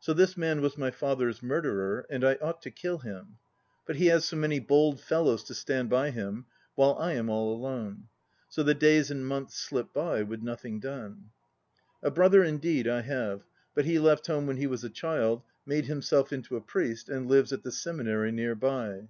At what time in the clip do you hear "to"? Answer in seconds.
2.62-2.70, 5.44-5.54